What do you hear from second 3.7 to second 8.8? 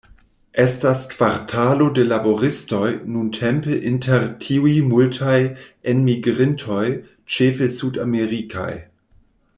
inter tiuj multaj enmigrintoj, ĉefe sudamerikaj.